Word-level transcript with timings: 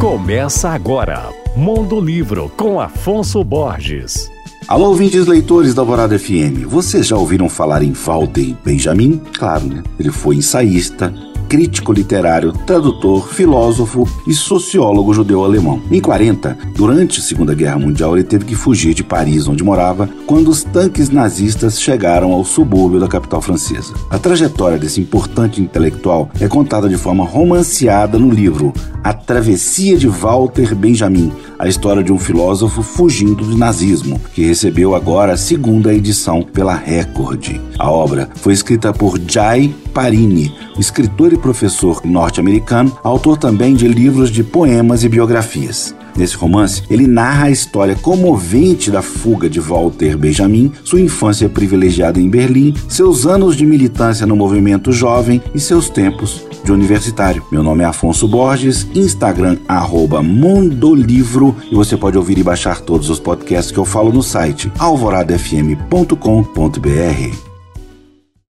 Começa 0.00 0.70
agora, 0.70 1.28
Mundo 1.54 2.00
Livro 2.00 2.50
com 2.56 2.80
Afonso 2.80 3.44
Borges. 3.44 4.32
Alô, 4.66 4.88
ouvintes 4.88 5.26
leitores 5.26 5.74
da 5.74 5.82
Alvorada 5.82 6.18
FM. 6.18 6.64
Vocês 6.66 7.06
já 7.06 7.18
ouviram 7.18 7.50
falar 7.50 7.82
em 7.82 7.92
Walter 7.92 8.56
Benjamin? 8.64 9.20
Claro, 9.38 9.66
né? 9.66 9.82
Ele 9.98 10.10
foi 10.10 10.36
ensaísta, 10.36 11.12
crítico 11.50 11.92
literário, 11.92 12.52
tradutor, 12.52 13.26
filósofo 13.28 14.08
e 14.24 14.32
sociólogo 14.32 15.12
judeu-alemão. 15.12 15.82
Em 15.90 16.00
40, 16.00 16.56
durante 16.76 17.18
a 17.18 17.22
Segunda 17.22 17.54
Guerra 17.54 17.76
Mundial, 17.76 18.16
ele 18.16 18.22
teve 18.24 18.44
que 18.44 18.54
fugir 18.54 18.94
de 18.94 19.02
Paris, 19.02 19.48
onde 19.48 19.64
morava, 19.64 20.08
quando 20.26 20.46
os 20.46 20.62
tanques 20.62 21.10
nazistas 21.10 21.80
chegaram 21.80 22.30
ao 22.30 22.44
subúrbio 22.44 23.00
da 23.00 23.08
capital 23.08 23.42
francesa. 23.42 23.92
A 24.08 24.16
trajetória 24.16 24.78
desse 24.78 25.00
importante 25.00 25.60
intelectual 25.60 26.30
é 26.40 26.46
contada 26.46 26.88
de 26.88 26.96
forma 26.96 27.24
romanceada 27.24 28.16
no 28.16 28.30
livro 28.30 28.72
A 29.02 29.12
Travessia 29.12 29.98
de 29.98 30.06
Walter 30.06 30.72
Benjamin, 30.76 31.32
a 31.60 31.68
história 31.68 32.02
de 32.02 32.10
um 32.10 32.18
filósofo 32.18 32.82
fugindo 32.82 33.44
do 33.44 33.54
nazismo, 33.54 34.18
que 34.32 34.46
recebeu 34.46 34.94
agora 34.94 35.34
a 35.34 35.36
segunda 35.36 35.92
edição 35.92 36.40
pela 36.40 36.74
Record. 36.74 37.60
A 37.78 37.90
obra 37.90 38.30
foi 38.36 38.54
escrita 38.54 38.94
por 38.94 39.20
Jai 39.28 39.70
Parini, 39.92 40.54
escritor 40.78 41.34
e 41.34 41.36
professor 41.36 42.00
norte-americano, 42.02 42.98
autor 43.04 43.36
também 43.36 43.74
de 43.74 43.86
livros 43.86 44.30
de 44.30 44.42
poemas 44.42 45.04
e 45.04 45.08
biografias. 45.10 45.94
Nesse 46.16 46.34
romance, 46.34 46.82
ele 46.88 47.06
narra 47.06 47.44
a 47.44 47.50
história 47.50 47.94
comovente 47.94 48.90
da 48.90 49.02
fuga 49.02 49.48
de 49.48 49.60
Walter 49.60 50.16
Benjamin, 50.16 50.72
sua 50.82 51.00
infância 51.00 51.46
privilegiada 51.46 52.18
em 52.18 52.30
Berlim, 52.30 52.74
seus 52.88 53.26
anos 53.26 53.54
de 53.54 53.66
militância 53.66 54.26
no 54.26 54.34
movimento 54.34 54.92
jovem 54.92 55.42
e 55.54 55.60
seus 55.60 55.90
tempos 55.90 56.49
universitário. 56.72 57.44
Meu 57.50 57.62
nome 57.62 57.82
é 57.82 57.86
Afonso 57.86 58.26
Borges, 58.26 58.86
Instagram 58.94 59.58
arroba 59.68 60.22
Mondolivro 60.22 61.56
e 61.70 61.74
você 61.74 61.96
pode 61.96 62.16
ouvir 62.16 62.38
e 62.38 62.42
baixar 62.42 62.80
todos 62.80 63.10
os 63.10 63.20
podcasts 63.20 63.72
que 63.72 63.78
eu 63.78 63.84
falo 63.84 64.12
no 64.12 64.22
site 64.22 64.72
alvoradafm.com.br. 64.78 67.49